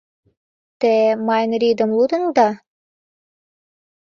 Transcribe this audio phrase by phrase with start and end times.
[0.79, 0.93] —Те
[1.25, 2.49] Майн-Ридым лудын улыда?